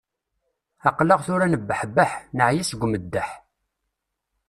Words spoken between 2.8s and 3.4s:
umeddeḥ